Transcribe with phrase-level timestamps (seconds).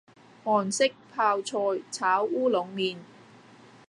[0.43, 1.51] 韓式泡菜
[1.91, 2.97] 炒烏龍麵